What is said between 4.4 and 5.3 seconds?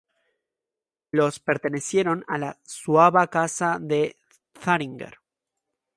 Zähringen.